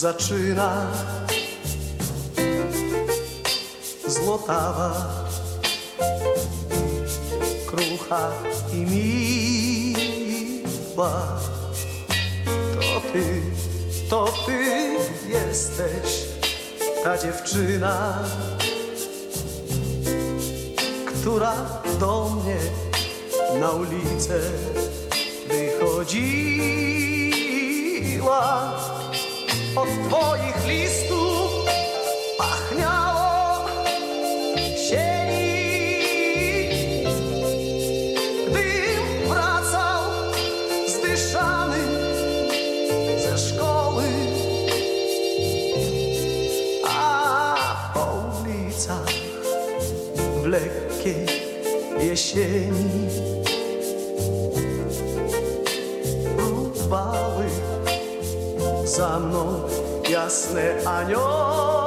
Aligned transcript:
zaczyna. 0.00 0.86
Złotawa, 4.06 4.92
krucha 7.66 8.32
i 8.72 8.76
miła. 9.84 11.12
To 12.80 13.00
ty, 13.12 13.42
to 14.10 14.24
ty 14.46 14.58
jesteś 15.28 16.24
ta 17.04 17.18
dziewczyna 17.18 18.18
Która 21.06 21.54
do 22.00 22.28
mnie 22.28 22.58
na 23.60 23.70
ulicę 23.70 24.40
wychodziła 25.48 26.50
od 29.80 29.88
twoich 30.08 30.66
listów 30.66 31.50
pachniało 32.38 33.64
sieni. 34.88 35.50
Gdym 38.48 39.28
wracał 39.28 40.02
zdyszany 40.86 41.78
ze 43.22 43.38
szkoły 43.38 44.04
a 46.88 47.90
po 47.94 48.22
ulicach 48.42 49.12
w 50.42 50.46
lekkiej 50.46 51.26
jesieni 52.00 53.08
za 59.00 59.20
mną 59.20 59.60
jasne 60.10 60.84
anioły. 60.86 61.79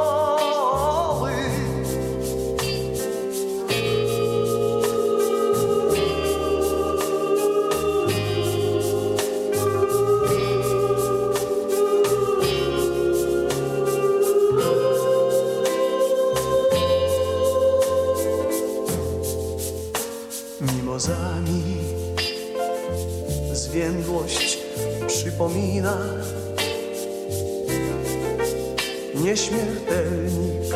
Nieśmiertelnik. 29.34 30.74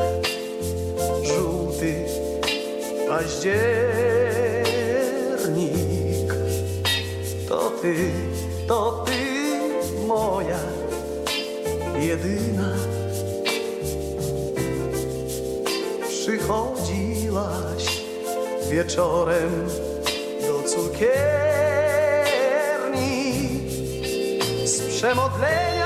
Żółty 1.24 2.06
październik. 3.10 3.54
To 7.50 7.72
ty, 7.82 7.96
to 8.68 9.06
ty 9.06 9.20
moja 10.08 10.60
jedyna. 12.00 12.76
Przychodziłaś 16.10 17.86
wieczorem 18.72 19.67
do 20.42 20.64
cukierni 20.70 21.17
z 24.66 24.82
przemodlenia, 24.82 25.77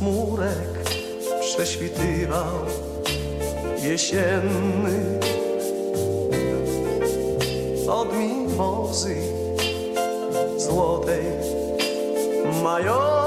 chmurek 0.00 0.88
prześwitywał 1.40 2.54
jesienny 3.82 5.18
od 7.88 8.16
mimozy 8.16 9.16
złotej 10.56 11.24
majowy. 12.62 13.19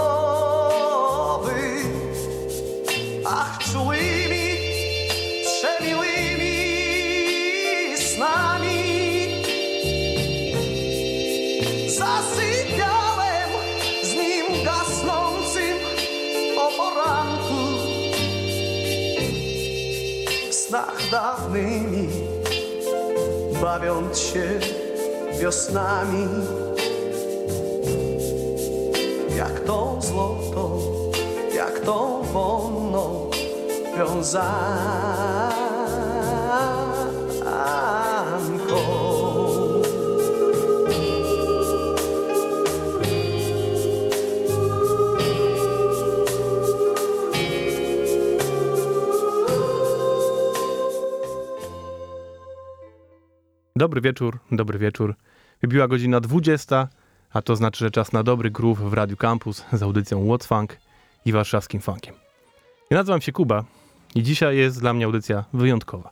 Bawiąc 23.61 24.19
się 24.19 24.59
wiosnami 25.39 26.27
jak 29.37 29.59
tą 29.59 30.01
złotą, 30.01 30.79
jak 31.55 31.79
tą 31.79 32.23
wonną 32.23 33.29
wiązanką. 33.97 35.52
Dobry 53.83 54.01
wieczór, 54.01 54.39
dobry 54.51 54.79
wieczór. 54.79 55.15
Wybiła 55.61 55.87
godzina 55.87 56.19
20, 56.19 56.87
a 57.33 57.41
to 57.41 57.55
znaczy, 57.55 57.79
że 57.79 57.91
czas 57.91 58.11
na 58.11 58.23
dobry 58.23 58.51
groove 58.51 58.79
w 58.79 58.93
Radiu 58.93 59.17
Campus 59.17 59.65
z 59.73 59.83
audycją 59.83 60.25
What's 60.25 60.47
Funk 60.47 60.77
i 61.25 61.31
warszawskim 61.31 61.81
funkiem. 61.81 62.15
Ja 62.89 62.97
nazywam 62.97 63.21
się 63.21 63.31
Kuba 63.31 63.63
i 64.15 64.23
dzisiaj 64.23 64.57
jest 64.57 64.79
dla 64.79 64.93
mnie 64.93 65.05
audycja 65.05 65.45
wyjątkowa. 65.53 66.11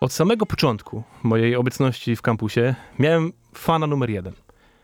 Od 0.00 0.12
samego 0.12 0.46
początku 0.46 1.02
mojej 1.22 1.56
obecności 1.56 2.16
w 2.16 2.22
kampusie 2.22 2.74
miałem 2.98 3.32
fana 3.54 3.86
numer 3.86 4.10
jeden. 4.10 4.34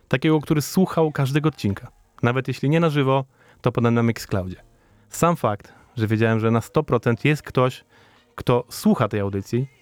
Takiego, 0.09 0.41
który 0.41 0.63
słuchał 0.63 1.13
każdego 1.13 1.49
odcinka. 1.49 1.91
Nawet 2.23 2.49
jeśli 2.49 2.71
nie 2.71 2.81
na 2.81 2.91
żywo, 2.91 3.25
to 3.61 3.73
potem 3.73 3.95
na 3.95 4.03
Mixcloudzie. 4.03 4.63
Sam 5.09 5.37
fakt, 5.37 5.73
że 5.97 6.07
wiedziałem, 6.07 6.41
że 6.41 6.51
na 6.51 6.61
100% 6.61 7.15
jest 7.25 7.43
ktoś, 7.43 7.85
kto 8.35 8.65
słucha 8.69 9.09
tej 9.09 9.21
audycji, 9.21 9.78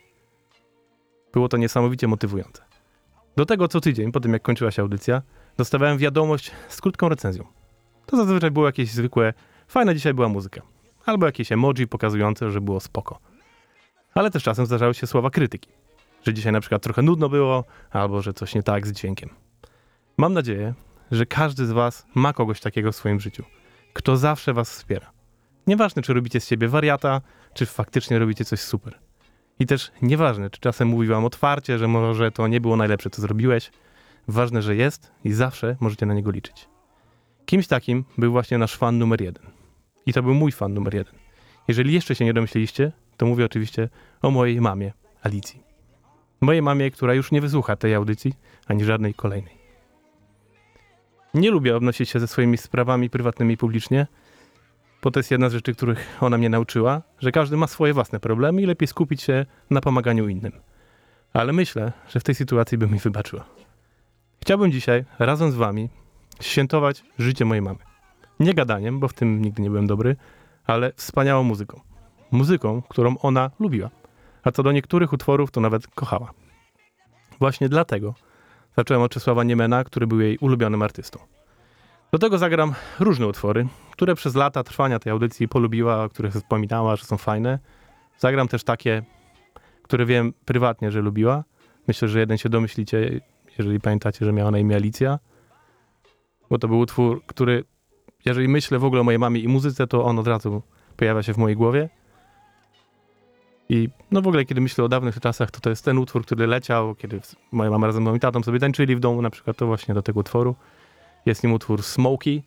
było 1.36 1.48
to 1.48 1.56
niesamowicie 1.56 2.08
motywujące. 2.08 2.62
Do 3.36 3.46
tego 3.46 3.68
co 3.68 3.80
tydzień, 3.80 4.12
po 4.12 4.20
tym 4.20 4.32
jak 4.32 4.42
kończyła 4.42 4.70
się 4.70 4.82
audycja, 4.82 5.22
dostawałem 5.56 5.98
wiadomość 5.98 6.50
z 6.68 6.80
krótką 6.80 7.08
recenzją. 7.08 7.44
To 8.06 8.16
zazwyczaj 8.16 8.50
było 8.50 8.66
jakieś 8.66 8.90
zwykłe, 8.90 9.32
fajna 9.68 9.94
dzisiaj 9.94 10.14
była 10.14 10.28
muzyka. 10.28 10.62
Albo 11.06 11.26
jakieś 11.26 11.52
emoji 11.52 11.86
pokazujące, 11.86 12.50
że 12.50 12.60
było 12.60 12.80
spoko. 12.80 13.18
Ale 14.14 14.30
też 14.30 14.42
czasem 14.42 14.66
zdarzały 14.66 14.94
się 14.94 15.06
słowa 15.06 15.30
krytyki. 15.30 15.70
Że 16.22 16.34
dzisiaj 16.34 16.52
na 16.52 16.60
przykład 16.60 16.82
trochę 16.82 17.02
nudno 17.02 17.28
było, 17.28 17.64
albo 17.90 18.22
że 18.22 18.32
coś 18.32 18.54
nie 18.54 18.62
tak 18.62 18.86
z 18.86 18.92
dźwiękiem. 18.92 19.30
Mam 20.18 20.32
nadzieję, 20.32 20.74
że 21.10 21.26
każdy 21.26 21.66
z 21.66 21.72
was 21.72 22.06
ma 22.14 22.32
kogoś 22.32 22.60
takiego 22.60 22.92
w 22.92 22.96
swoim 22.96 23.20
życiu, 23.20 23.44
kto 23.92 24.16
zawsze 24.16 24.52
was 24.52 24.70
wspiera. 24.70 25.10
Nieważne, 25.66 26.02
czy 26.02 26.14
robicie 26.14 26.40
z 26.40 26.48
siebie 26.48 26.68
wariata, 26.68 27.20
czy 27.54 27.66
faktycznie 27.66 28.18
robicie 28.18 28.44
coś 28.44 28.60
super. 28.60 29.05
I 29.60 29.66
też 29.66 29.92
nieważne, 30.02 30.50
czy 30.50 30.60
czasem 30.60 30.88
mówi 30.88 31.08
wam 31.08 31.24
otwarcie, 31.24 31.78
że 31.78 31.88
może 31.88 32.32
to 32.32 32.48
nie 32.48 32.60
było 32.60 32.76
najlepsze, 32.76 33.10
co 33.10 33.22
zrobiłeś. 33.22 33.70
Ważne, 34.28 34.62
że 34.62 34.76
jest 34.76 35.12
i 35.24 35.32
zawsze 35.32 35.76
możecie 35.80 36.06
na 36.06 36.14
niego 36.14 36.30
liczyć. 36.30 36.68
Kimś 37.46 37.66
takim 37.66 38.04
był 38.18 38.32
właśnie 38.32 38.58
nasz 38.58 38.76
fan 38.76 38.98
numer 38.98 39.20
jeden. 39.20 39.46
I 40.06 40.12
to 40.12 40.22
był 40.22 40.34
mój 40.34 40.52
fan 40.52 40.74
numer 40.74 40.94
jeden. 40.94 41.14
Jeżeli 41.68 41.92
jeszcze 41.92 42.14
się 42.14 42.24
nie 42.24 42.34
domyśliliście, 42.34 42.92
to 43.16 43.26
mówię 43.26 43.44
oczywiście 43.44 43.88
o 44.22 44.30
mojej 44.30 44.60
mamie, 44.60 44.92
Alicji. 45.22 45.62
Mojej 46.40 46.62
mamie, 46.62 46.90
która 46.90 47.14
już 47.14 47.32
nie 47.32 47.40
wysłucha 47.40 47.76
tej 47.76 47.94
audycji, 47.94 48.34
ani 48.66 48.84
żadnej 48.84 49.14
kolejnej. 49.14 49.56
Nie 51.34 51.50
lubię 51.50 51.76
obnosić 51.76 52.10
się 52.10 52.20
ze 52.20 52.26
swoimi 52.26 52.58
sprawami 52.58 53.10
prywatnymi 53.10 53.56
publicznie, 53.56 54.06
bo 55.06 55.10
to 55.10 55.18
jest 55.18 55.30
jedna 55.30 55.48
z 55.48 55.52
rzeczy, 55.52 55.74
których 55.74 56.18
ona 56.20 56.38
mnie 56.38 56.48
nauczyła, 56.48 57.02
że 57.18 57.32
każdy 57.32 57.56
ma 57.56 57.66
swoje 57.66 57.92
własne 57.94 58.20
problemy 58.20 58.62
i 58.62 58.66
lepiej 58.66 58.88
skupić 58.88 59.22
się 59.22 59.46
na 59.70 59.80
pomaganiu 59.80 60.28
innym. 60.28 60.52
Ale 61.32 61.52
myślę, 61.52 61.92
że 62.08 62.20
w 62.20 62.24
tej 62.24 62.34
sytuacji 62.34 62.78
by 62.78 62.86
mi 62.86 62.98
wybaczyła. 62.98 63.44
Chciałbym 64.42 64.72
dzisiaj 64.72 65.04
razem 65.18 65.52
z 65.52 65.54
wami 65.54 65.88
świętować 66.40 67.04
życie 67.18 67.44
mojej 67.44 67.62
mamy. 67.62 67.78
Nie 68.40 68.54
gadaniem, 68.54 69.00
bo 69.00 69.08
w 69.08 69.12
tym 69.12 69.42
nigdy 69.42 69.62
nie 69.62 69.70
byłem 69.70 69.86
dobry, 69.86 70.16
ale 70.64 70.92
wspaniałą 70.96 71.42
muzyką. 71.42 71.80
Muzyką, 72.30 72.82
którą 72.88 73.18
ona 73.18 73.50
lubiła. 73.60 73.90
A 74.44 74.50
co 74.50 74.62
do 74.62 74.72
niektórych 74.72 75.12
utworów, 75.12 75.50
to 75.50 75.60
nawet 75.60 75.86
kochała. 75.86 76.30
Właśnie 77.38 77.68
dlatego 77.68 78.14
zacząłem 78.76 79.02
od 79.02 79.12
Czesława 79.12 79.44
Niemena, 79.44 79.84
który 79.84 80.06
był 80.06 80.20
jej 80.20 80.38
ulubionym 80.38 80.82
artystą. 80.82 81.35
Do 82.12 82.18
tego 82.18 82.38
zagram 82.38 82.74
różne 83.00 83.26
utwory, 83.26 83.66
które 83.90 84.14
przez 84.14 84.34
lata 84.34 84.62
trwania 84.62 84.98
tej 84.98 85.12
audycji 85.12 85.48
polubiła, 85.48 86.04
o 86.04 86.08
których 86.08 86.34
wspominała, 86.34 86.96
że 86.96 87.04
są 87.04 87.16
fajne. 87.16 87.58
Zagram 88.18 88.48
też 88.48 88.64
takie, 88.64 89.02
które 89.82 90.06
wiem 90.06 90.32
prywatnie, 90.44 90.90
że 90.90 91.00
lubiła. 91.00 91.44
Myślę, 91.88 92.08
że 92.08 92.20
jeden 92.20 92.38
się 92.38 92.48
domyślicie, 92.48 93.20
jeżeli 93.58 93.80
pamiętacie, 93.80 94.24
że 94.24 94.32
miała 94.32 94.50
na 94.50 94.58
imię 94.58 94.76
Alicja. 94.76 95.18
Bo 96.50 96.58
to 96.58 96.68
był 96.68 96.78
utwór, 96.78 97.22
który, 97.26 97.64
jeżeli 98.24 98.48
myślę 98.48 98.78
w 98.78 98.84
ogóle 98.84 99.00
o 99.00 99.04
mojej 99.04 99.18
mamie 99.18 99.40
i 99.40 99.48
muzyce, 99.48 99.86
to 99.86 100.04
on 100.04 100.18
od 100.18 100.26
razu 100.26 100.62
pojawia 100.96 101.22
się 101.22 101.34
w 101.34 101.38
mojej 101.38 101.56
głowie. 101.56 101.88
I 103.68 103.88
no 104.10 104.22
w 104.22 104.26
ogóle, 104.26 104.44
kiedy 104.44 104.60
myślę 104.60 104.84
o 104.84 104.88
dawnych 104.88 105.20
czasach, 105.20 105.50
to 105.50 105.60
to 105.60 105.70
jest 105.70 105.84
ten 105.84 105.98
utwór, 105.98 106.24
który 106.24 106.46
leciał, 106.46 106.94
kiedy 106.94 107.20
moja 107.52 107.70
mama 107.70 107.86
razem 107.86 108.02
z 108.02 108.06
moim 108.06 108.18
tatą 108.18 108.42
sobie 108.42 108.58
tańczyli 108.58 108.96
w 108.96 109.00
domu, 109.00 109.22
na 109.22 109.30
przykład 109.30 109.56
to 109.56 109.66
właśnie 109.66 109.94
do 109.94 110.02
tego 110.02 110.20
utworu. 110.20 110.56
Jest 111.26 111.42
nim 111.42 111.52
utwór 111.52 111.82
Smokey, 111.82 112.42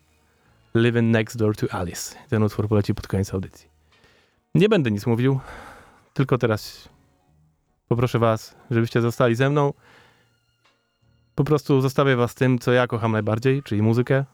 Living 0.74 1.12
Next 1.12 1.36
Door 1.36 1.56
to 1.56 1.74
Alice. 1.74 2.16
Ten 2.28 2.42
utwór 2.42 2.68
poleci 2.68 2.94
pod 2.94 3.08
koniec 3.08 3.34
audycji. 3.34 3.68
Nie 4.54 4.68
będę 4.68 4.90
nic 4.90 5.06
mówił, 5.06 5.40
tylko 6.14 6.38
teraz 6.38 6.88
poproszę 7.88 8.18
was, 8.18 8.54
żebyście 8.70 9.00
zostali 9.00 9.34
ze 9.34 9.50
mną. 9.50 9.72
Po 11.34 11.44
prostu 11.44 11.80
zostawię 11.80 12.16
was 12.16 12.34
tym, 12.34 12.58
co 12.58 12.72
ja 12.72 12.86
kocham 12.86 13.12
najbardziej, 13.12 13.62
czyli 13.62 13.82
muzykę 13.82 14.24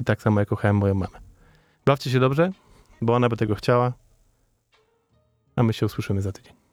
i 0.00 0.04
tak 0.04 0.22
samo 0.22 0.40
jak 0.40 0.48
kochałem 0.48 0.76
moją 0.76 0.94
mamę. 0.94 1.18
Bawcie 1.86 2.10
się 2.10 2.20
dobrze, 2.20 2.52
bo 3.00 3.14
ona 3.14 3.28
by 3.28 3.36
tego 3.36 3.54
chciała, 3.54 3.92
a 5.56 5.62
my 5.62 5.72
się 5.72 5.86
usłyszymy 5.86 6.22
za 6.22 6.32
tydzień. 6.32 6.63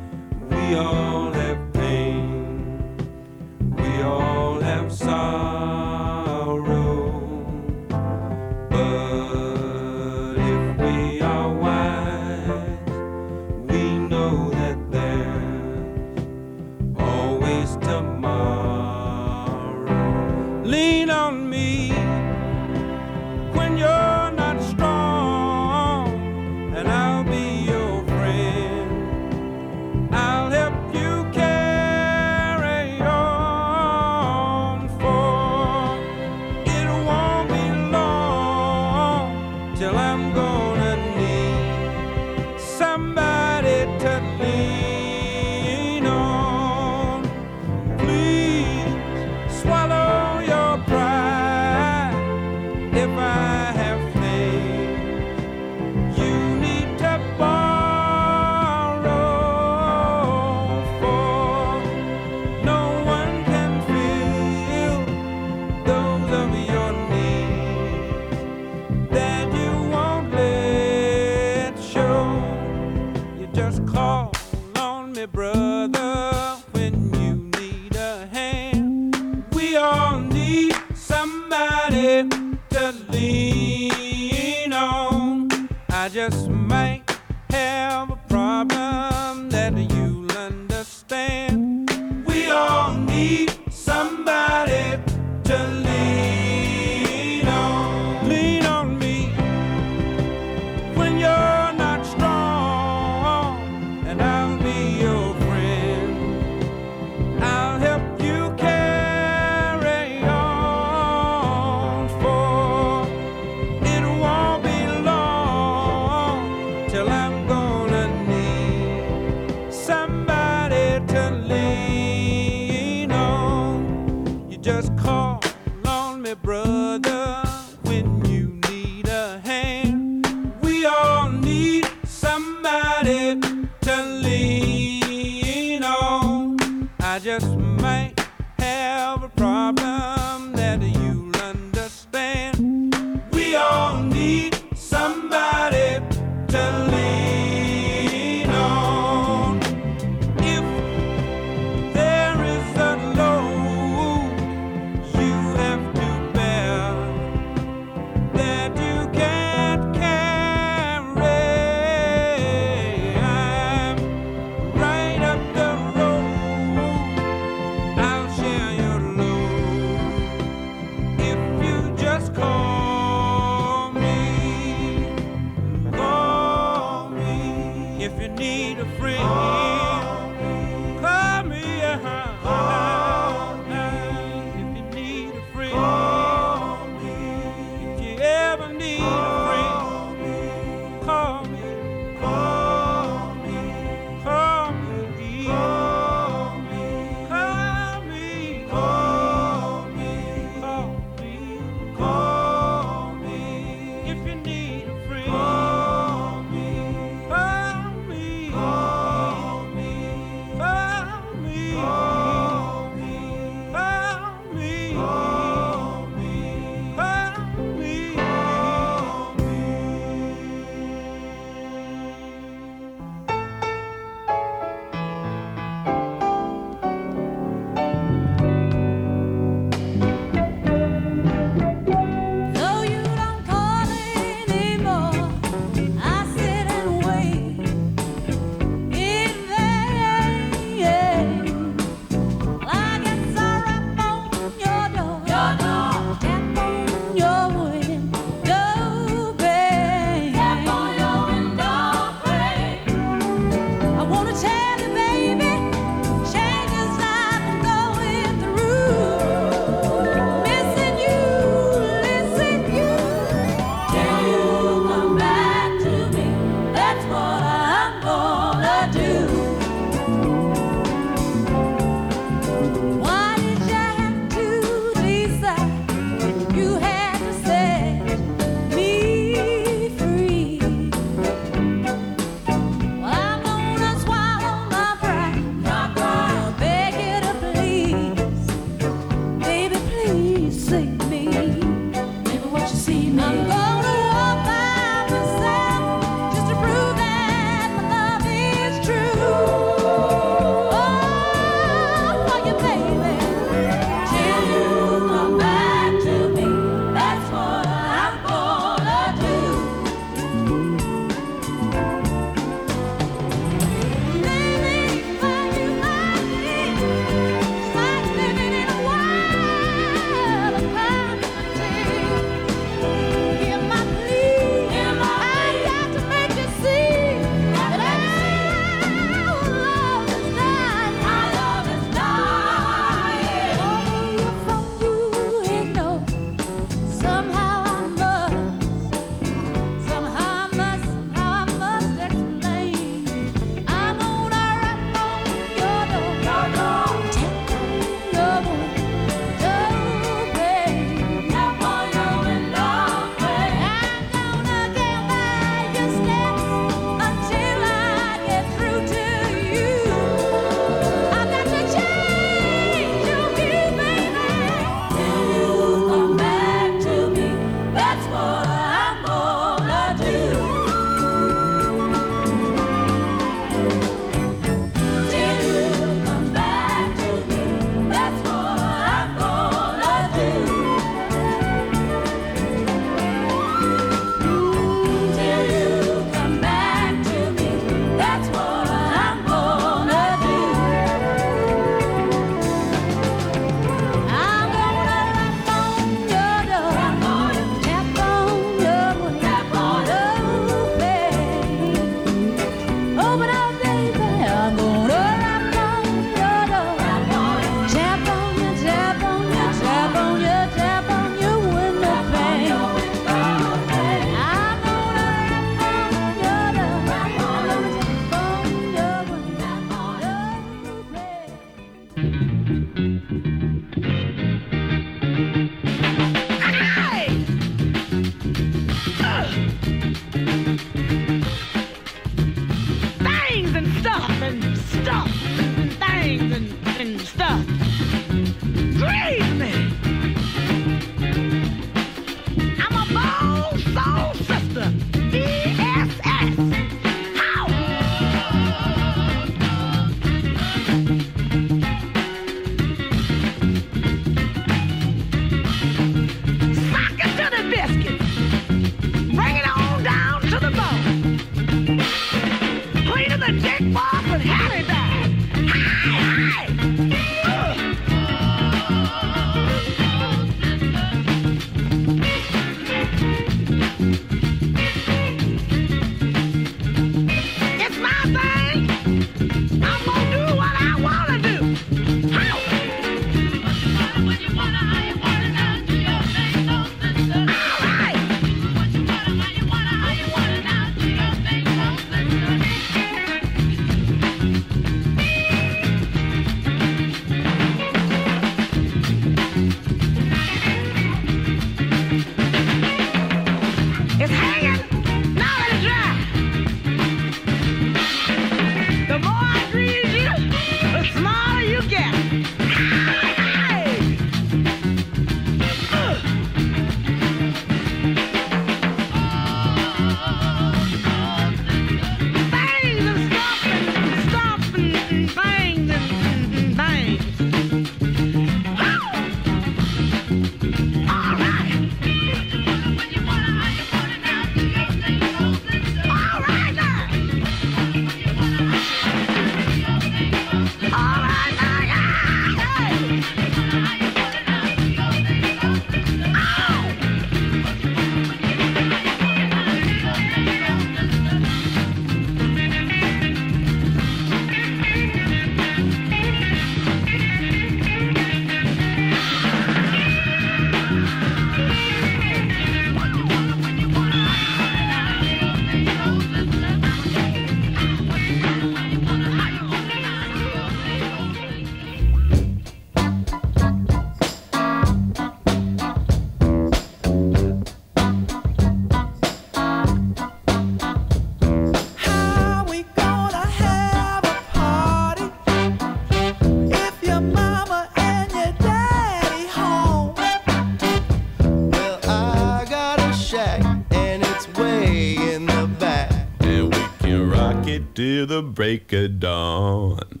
The 598.06 598.22
break 598.22 598.72
of 598.72 599.00
dawn. 599.00 600.00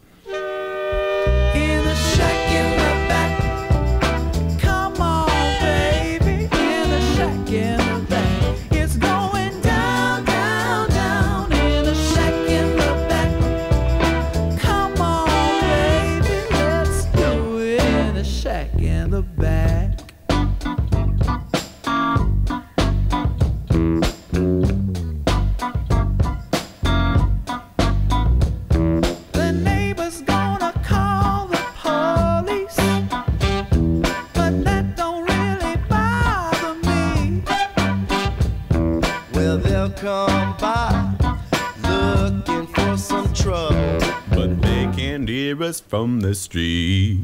Street. 46.42 47.18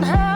hurt. 0.00 0.31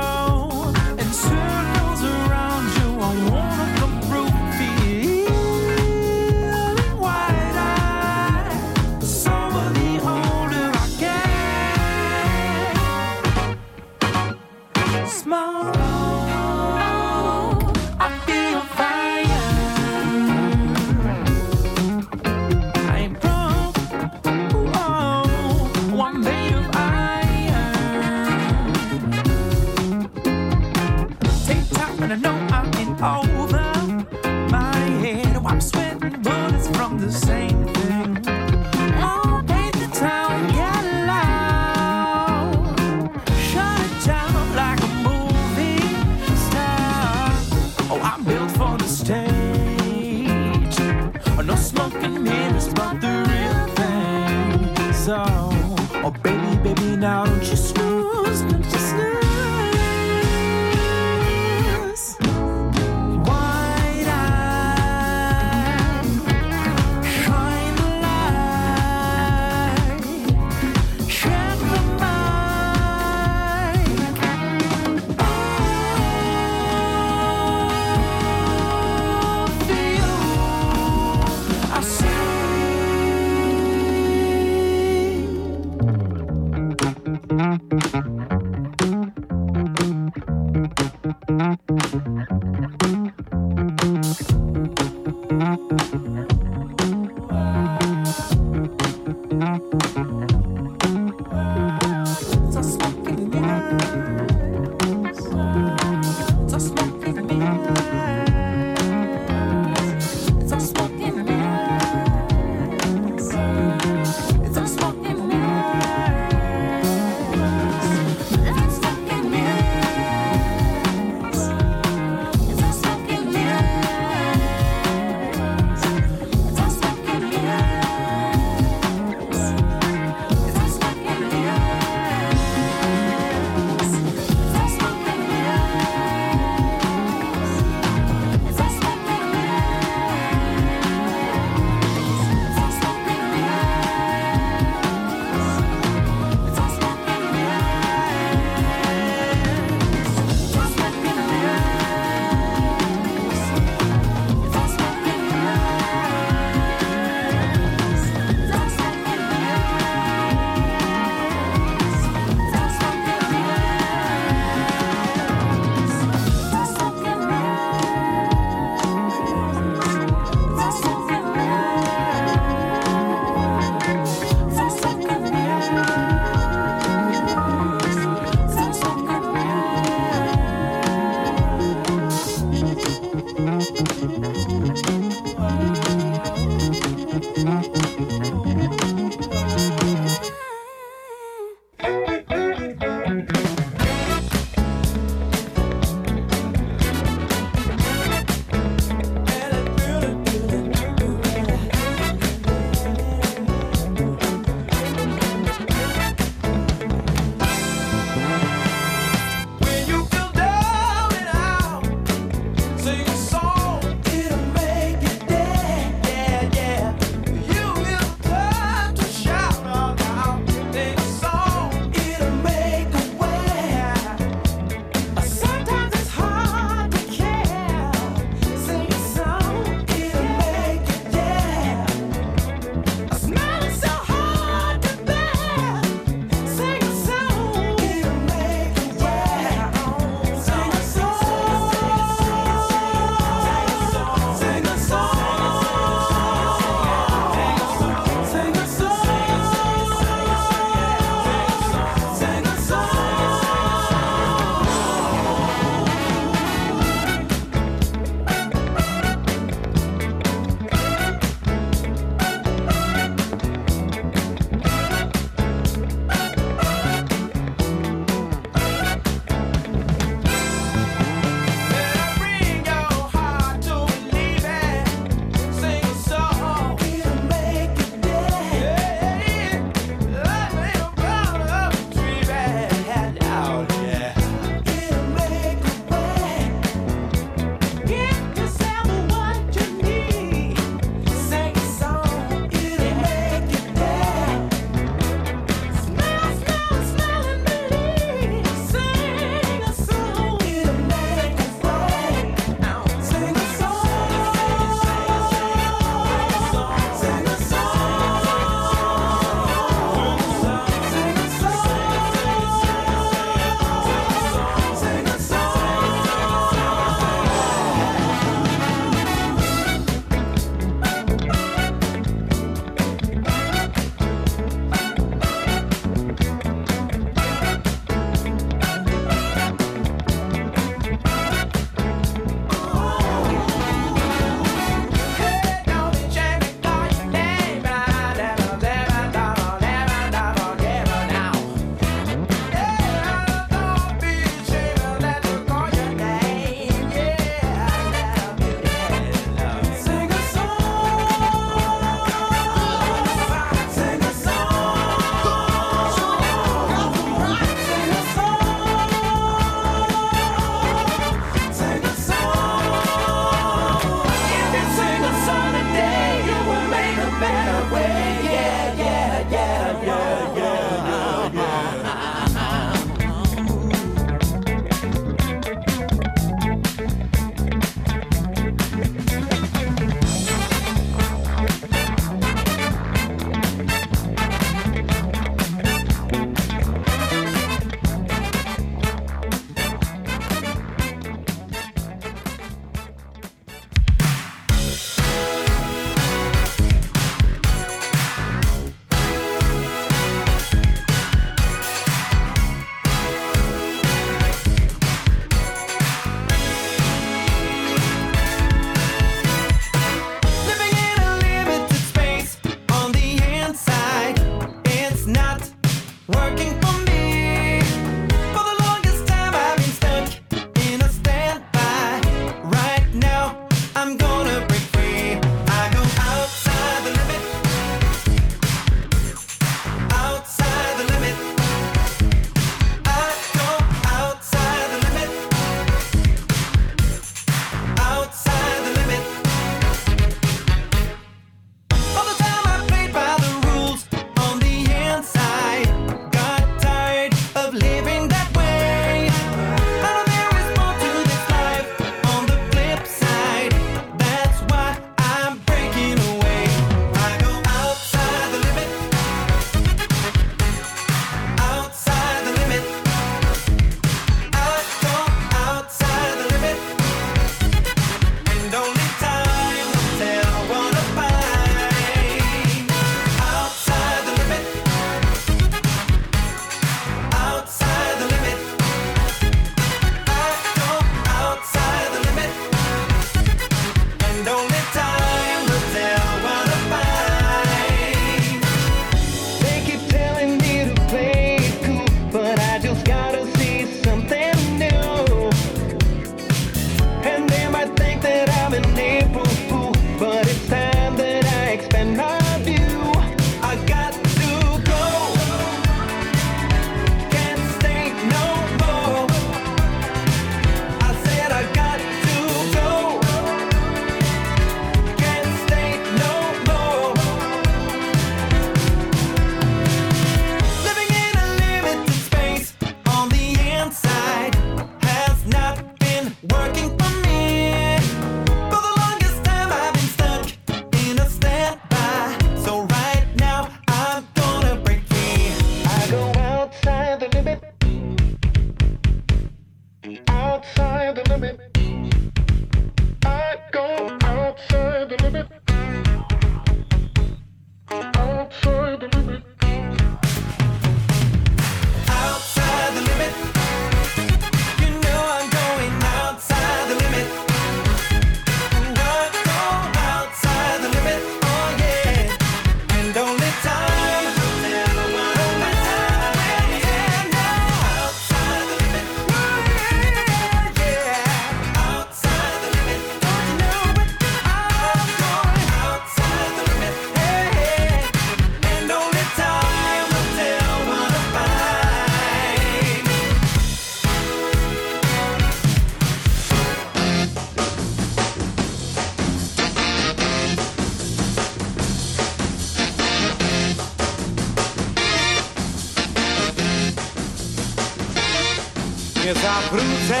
Nie 599.08 599.14
zawrócę. 599.14 600.00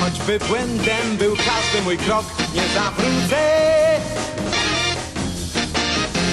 Choćby 0.00 0.38
błędem 0.38 1.16
był 1.18 1.36
każdy 1.36 1.82
mój 1.84 1.98
krok, 1.98 2.24
nie 2.54 2.62
zawrócę. 2.74 3.40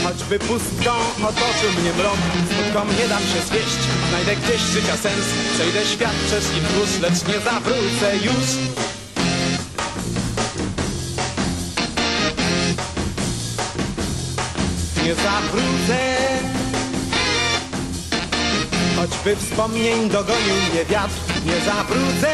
Choćby 0.04 0.40
pustką 0.40 0.92
otoczył 1.24 1.82
mnie 1.82 1.94
mrok, 1.94 2.18
smutkom 2.54 2.88
nie 3.00 3.08
dam 3.08 3.20
się 3.22 3.42
zwieść. 3.48 3.82
Znajdę 4.10 4.36
gdzieś 4.36 4.62
życia 4.62 4.98
sens, 4.98 5.26
przejdę 5.54 5.86
świat 5.86 6.16
przez 6.28 6.44
i 6.58 6.62
wzdłuż, 6.62 7.00
lecz 7.02 7.28
nie 7.28 7.40
zawrócę 7.40 8.16
już. 8.16 8.48
Nie 15.04 15.16
zawrócę. 15.16 16.51
Choćby 19.02 19.36
wspomnień 19.36 20.10
dogonił 20.10 20.56
mnie 20.72 20.86
wiatr, 20.86 21.14
nie 21.46 21.66
zawrócę. 21.66 22.32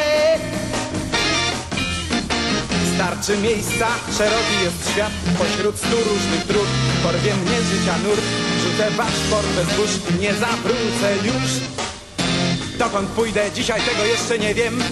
Starczy 2.94 3.38
miejsca, 3.38 3.86
szeroki 4.18 4.56
jest 4.64 4.90
świat. 4.90 5.12
Pośród 5.38 5.76
stu 5.78 5.96
różnych 5.96 6.46
dróg 6.46 6.66
Porwie 7.02 7.34
mnie 7.34 7.62
życia 7.62 7.94
nurt. 8.04 8.22
Rzucę 8.62 8.90
paszport 8.96 9.46
bez 9.46 9.76
burz 9.76 10.20
Nie 10.20 10.34
zawrócę 10.34 11.08
już. 11.24 11.50
Dokąd 12.78 13.08
pójdę 13.08 13.52
dzisiaj 13.54 13.80
tego 13.80 14.04
jeszcze 14.04 14.38
nie 14.38 14.54
wiem. 14.54 14.82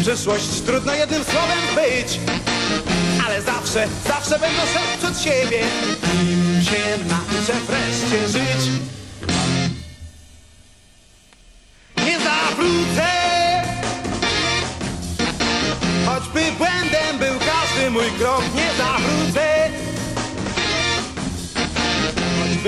Przyszłość 0.00 0.60
trudno 0.66 0.94
jednym 0.94 1.24
słowem 1.24 1.58
być. 1.74 2.20
Ale 3.26 3.42
zawsze, 3.42 3.88
zawsze 4.08 4.38
będę 4.38 4.62
szedł 4.74 4.98
przed 4.98 5.22
siebie. 5.22 5.60
Się 6.62 7.04
nauczę 7.08 7.52
wreszcie 7.66 8.28
żyć 8.28 8.97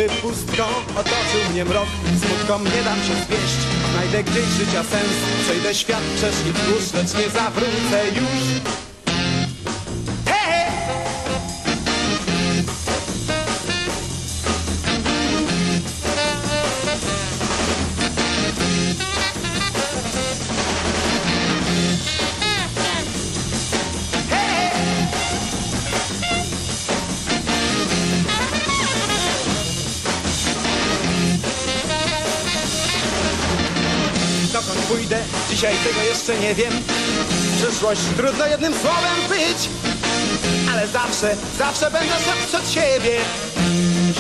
Choćby 0.01 0.23
pustką 0.23 0.65
otoczył 0.97 1.51
mnie 1.53 1.65
mrok, 1.65 1.87
smutkom 2.27 2.65
nie 2.65 2.83
dam 2.83 2.99
się 2.99 3.15
zwieść. 3.15 3.57
Znajdę 3.93 4.25
gdzieś 4.25 4.45
życia 4.45 4.83
sens, 4.83 5.13
przejdę 5.43 5.75
świat 5.75 6.03
przez 6.17 6.47
i 6.47 6.53
wzdłuż, 6.53 6.93
lecz 6.93 7.15
nie 7.25 7.31
zawrócę 7.31 8.09
już. 8.17 8.90
Jeszcze 36.31 36.49
nie 36.49 36.55
wiem. 36.55 36.73
Przyszłość 37.57 38.01
trudno 38.17 38.47
jednym 38.47 38.73
słowem 38.75 39.19
być 39.29 39.69
Ale 40.73 40.89
zawsze, 40.89 41.37
zawsze 41.59 41.91
będę 41.91 42.15
szedł 42.15 42.47
przed 42.49 42.71
siebie. 42.71 43.19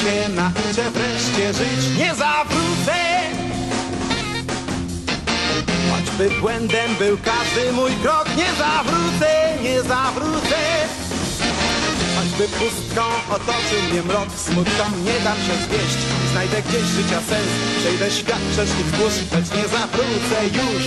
Się 0.02 0.28
nauczę 0.28 0.90
wreszcie 0.90 1.54
żyć. 1.54 1.98
Nie 1.98 2.14
zawrócę. 2.14 2.96
Choćby 5.90 6.40
błędem 6.40 6.94
był 6.98 7.18
każdy 7.24 7.72
mój 7.72 7.90
krok 8.02 8.26
Nie 8.36 8.52
zawrócę, 8.58 9.62
nie 9.62 9.82
zawrócę. 9.82 10.60
Choćby 12.16 12.48
pustką 12.48 13.02
otoczył 13.30 13.82
mnie 13.90 14.02
mrok 14.02 14.28
Smutkom 14.36 15.04
nie 15.04 15.24
dam 15.24 15.36
się 15.36 15.54
zwieść. 15.66 15.98
Znajdę 16.32 16.62
gdzieś 16.62 16.82
życia 16.82 17.20
sens 17.28 17.50
Przejdę 17.80 18.10
świat 18.10 18.40
przez 18.52 18.70
i 18.80 18.84
wzdłuż 18.84 19.12
Lecz 19.32 19.50
nie 19.56 19.68
zawrócę 19.68 20.38
już 20.52 20.84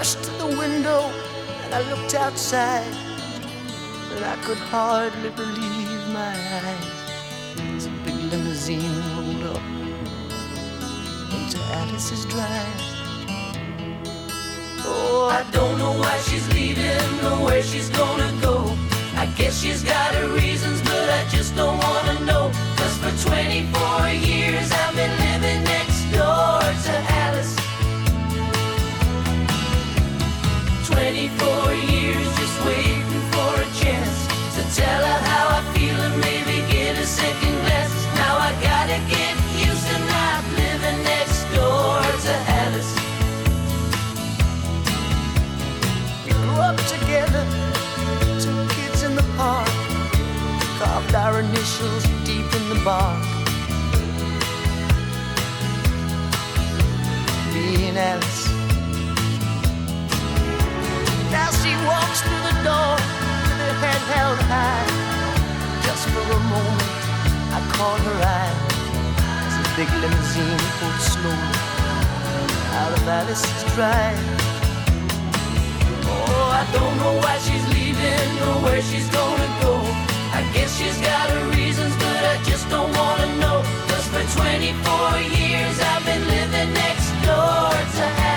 rushed 0.00 0.24
to 0.24 0.30
the 0.44 0.46
window 0.46 1.00
and 1.62 1.74
I 1.74 1.82
looked 1.90 2.14
outside, 2.14 2.90
but 4.08 4.22
I 4.22 4.36
could 4.44 4.56
hardly 4.56 5.28
believe 5.28 6.02
my 6.20 6.34
eyes. 6.62 7.84
A 7.84 7.90
big 8.06 8.18
limousine 8.32 8.96
rolled 9.08 9.44
up 9.54 9.64
into 11.36 11.58
Alice's 11.80 12.24
drive. 12.32 12.80
Oh, 14.88 15.28
I 15.38 15.42
don't 15.52 15.76
know 15.76 15.92
why 16.02 16.16
she's 16.28 16.48
leaving 16.54 17.12
or 17.28 17.44
where 17.44 17.62
she's 17.62 17.90
gonna 17.90 18.32
go. 18.40 18.56
I 19.22 19.26
guess 19.36 19.60
she's 19.60 19.82
got 19.82 20.14
her 20.14 20.28
reasons, 20.28 20.80
but 20.80 21.06
I 21.20 21.28
just 21.28 21.54
don't 21.54 21.78
wanna 21.86 22.16
know. 22.24 22.50
Cause 22.78 22.96
for 23.02 23.12
24 23.28 24.08
years 24.30 24.72
I've 24.72 24.94
been 24.96 25.14
living 25.26 25.62
next 25.64 26.00
door 26.16 26.60
to 26.84 26.92
Alice. 26.96 27.19
24 31.00 31.72
years 31.72 32.28
just 32.36 32.56
waiting 32.66 33.22
for 33.32 33.52
a 33.56 33.68
chance 33.80 34.16
to 34.54 34.62
tell 34.76 35.02
her 35.02 35.20
how 35.30 35.46
I 35.58 35.62
feel 35.72 35.96
and 35.96 36.20
maybe 36.20 36.60
get 36.70 36.98
a 36.98 37.06
second 37.06 37.56
glance. 37.64 38.04
Now 38.20 38.36
I 38.36 38.52
gotta 38.60 38.98
get 39.08 39.34
used 39.56 39.86
to 39.88 39.98
not 40.12 40.44
living 40.60 41.02
next 41.02 41.40
door 41.56 42.04
to 42.26 42.32
Alice. 42.60 42.92
We 46.26 46.32
grew 46.32 46.60
up 46.68 46.76
together, 46.94 47.44
two 48.44 48.60
kids 48.76 49.02
in 49.02 49.14
the 49.16 49.24
park, 49.38 49.72
carved 50.78 51.14
our 51.14 51.40
initials 51.40 52.04
deep 52.28 52.48
in 52.60 52.68
the 52.68 52.80
bark. 52.84 53.24
Me 57.54 57.88
and 57.88 57.96
Alice. 57.96 58.59
She 61.58 61.74
walks 61.84 62.22
through 62.22 62.42
the 62.46 62.56
door 62.62 62.94
with 62.94 63.58
her 63.58 63.74
head 63.82 64.02
held 64.14 64.38
high. 64.46 64.86
Just 65.82 66.06
for 66.12 66.22
a 66.22 66.40
moment, 66.54 66.94
I 67.50 67.60
caught 67.74 68.00
her 68.08 68.18
eye 68.38 68.56
as 69.46 69.54
a 69.58 69.66
big 69.76 69.90
limousine 70.00 70.62
pulled 70.78 71.00
slowly 71.02 71.58
out 72.78 72.92
of 72.96 73.08
Alice's 73.08 73.62
drive. 73.74 74.18
Oh, 76.06 76.60
I 76.60 76.64
don't 76.72 76.96
know 77.02 77.14
why 77.22 77.36
she's 77.44 77.66
leaving 77.74 78.30
or 78.46 78.56
where 78.64 78.82
she's 78.82 79.08
gonna 79.10 79.50
go. 79.62 79.74
I 80.38 80.42
guess 80.54 80.70
she's 80.78 80.98
got 80.98 81.30
her 81.30 81.44
reasons, 81.50 81.94
but 81.96 82.22
I 82.32 82.36
just 82.44 82.70
don't 82.70 82.92
wanna 82.94 83.28
know. 83.42 83.58
Cause 83.90 84.06
for 84.12 84.24
24 84.38 85.18
years 85.38 85.76
I've 85.90 86.04
been 86.06 86.24
living 86.36 86.72
next 86.74 87.10
door 87.26 87.74
to 87.98 88.29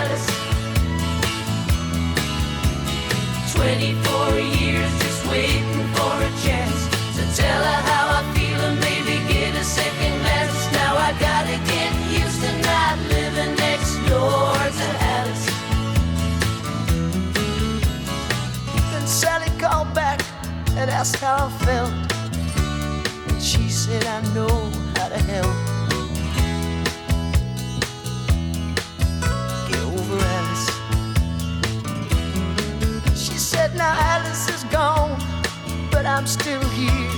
24 3.64 4.40
years 4.60 4.92
just 5.00 5.26
waiting 5.28 5.88
for 5.96 6.14
a 6.20 6.32
chance 6.44 6.82
to 7.16 7.24
tell 7.42 7.64
her 7.64 7.82
how 7.90 8.20
I 8.20 8.22
feel 8.36 8.60
and 8.60 8.78
maybe 8.82 9.26
get 9.32 9.56
a 9.56 9.64
second. 9.64 10.22
Now 10.74 10.98
I 10.98 11.12
gotta 11.18 11.58
get 11.72 11.92
used 12.12 12.42
to 12.44 12.52
not 12.68 12.98
living 13.08 13.56
next 13.56 13.96
door 14.10 14.52
to 14.80 14.88
Alice. 15.16 15.46
Then 18.92 19.08
Sally 19.08 19.50
called 19.58 19.94
back 19.94 20.20
and 20.76 20.92
asked 20.92 21.16
how 21.22 21.48
I 21.48 21.50
felt. 21.64 21.94
And 23.30 23.42
she 23.42 23.70
said 23.70 24.04
I 24.04 24.20
know 24.34 24.70
how 24.98 25.08
to 25.08 25.20
help. 25.20 25.63
Now 33.76 33.96
Alice 33.98 34.50
is 34.50 34.64
gone, 34.66 35.20
but 35.92 36.06
I'm 36.06 36.28
still 36.28 36.64
here. 36.70 37.12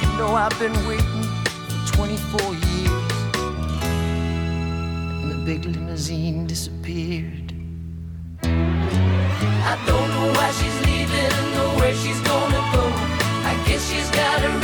You 0.00 0.18
know 0.18 0.34
I've 0.34 0.58
been 0.58 0.74
waiting 0.86 1.22
for 1.68 1.96
24 1.96 2.54
years. 2.54 3.12
And 5.22 5.30
the 5.30 5.38
big 5.44 5.64
limousine 5.64 6.46
disappeared. 6.46 7.52
I 8.42 9.78
don't 9.86 10.08
know 10.10 10.32
why 10.36 10.50
she's 10.52 10.80
leaving 10.86 11.32
or 11.60 11.70
where 11.80 11.94
she's 11.94 12.20
gonna 12.20 12.62
go. 12.74 12.84
I 13.50 13.54
guess 13.66 13.88
she's 13.90 14.10
got 14.10 14.40
her 14.40 14.63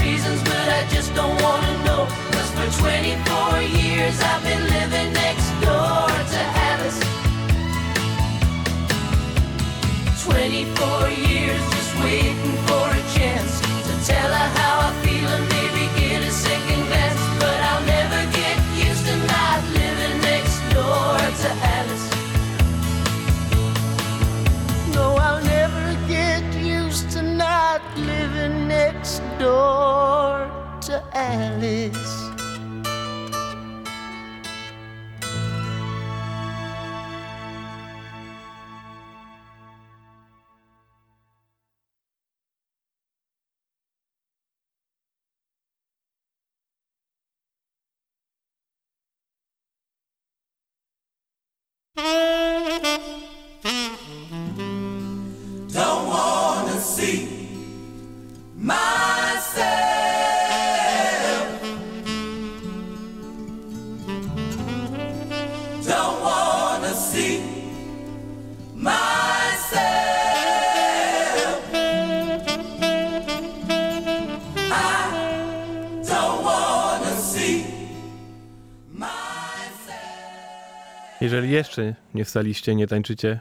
jeszcze 81.51 81.95
nie 82.15 82.25
wstaliście, 82.25 82.75
nie 82.75 82.87
tańczycie, 82.87 83.41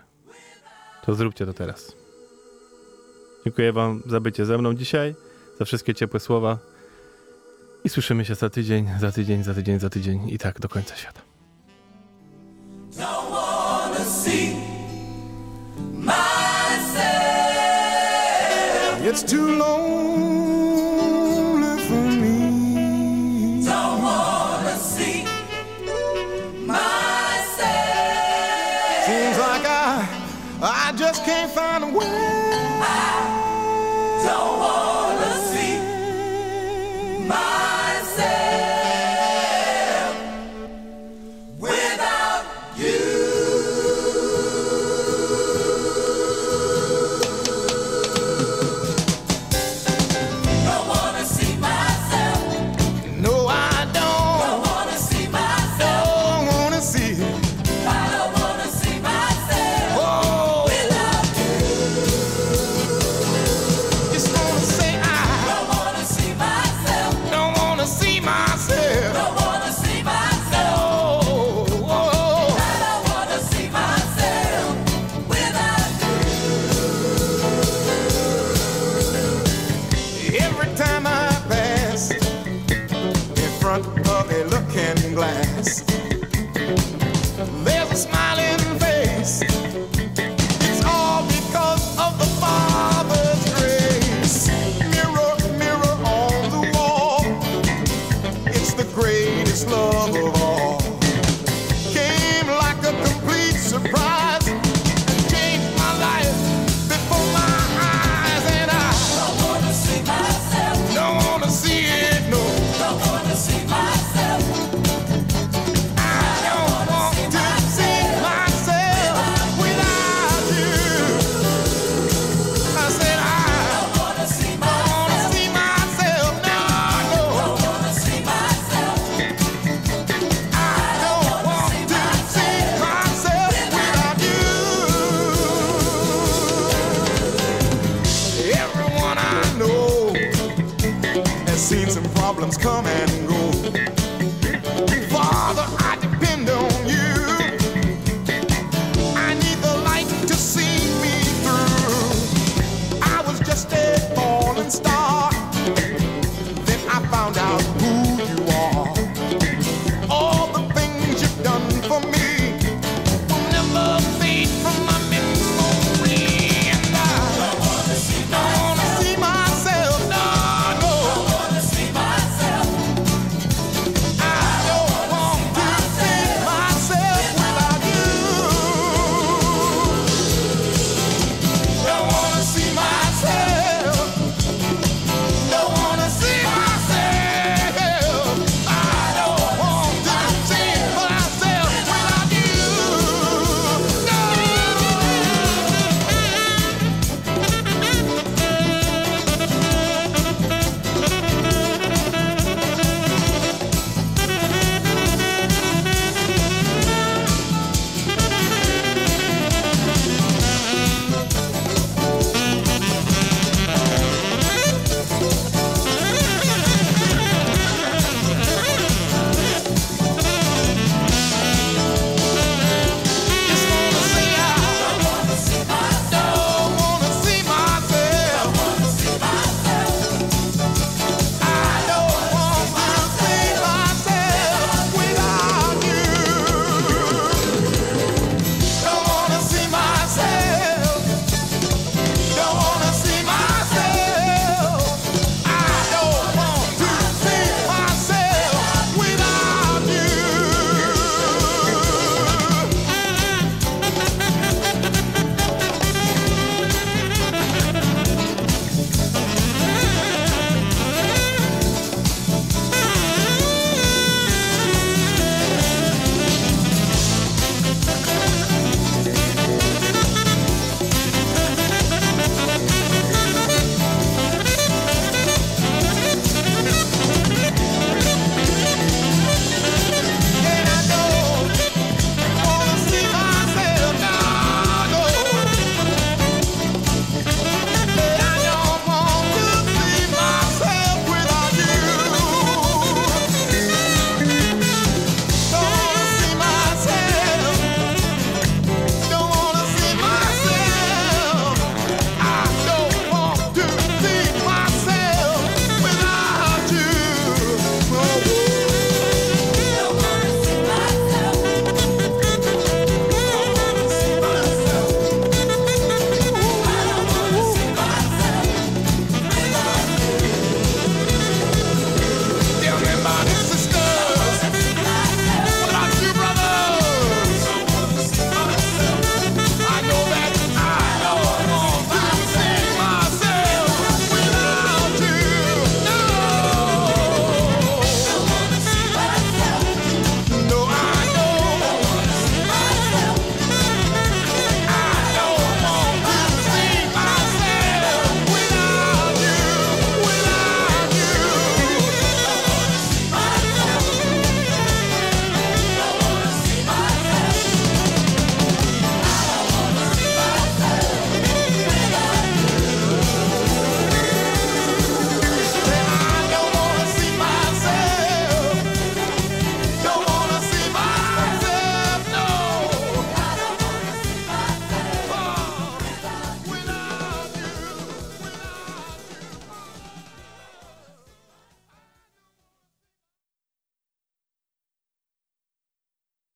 to 1.05 1.16
zróbcie 1.16 1.45
to 1.45 1.53
teraz. 1.53 1.95
Dziękuję 3.45 3.74
Wam 3.74 4.03
za 4.05 4.20
bycie 4.20 4.45
ze 4.45 4.57
mną 4.57 4.74
dzisiaj, 4.74 5.16
za 5.60 5.66
wszystkie 5.66 5.93
ciepłe 5.93 6.20
słowa 6.20 6.57
i 7.84 7.89
słyszymy 7.89 8.26
się 8.26 8.36
za 8.36 8.49
tydzień, 8.49 8.89
za 8.99 9.12
tydzień, 9.12 9.43
za 9.43 9.53
tydzień, 9.53 9.80
za 9.80 9.89
tydzień 9.89 10.30
i 10.30 10.38
tak 10.38 10.60
do 10.60 10.70
końca 10.70 10.95
świata. 10.95 11.22
It's 19.10 19.24
too 19.24 19.57
lonely 19.57 20.19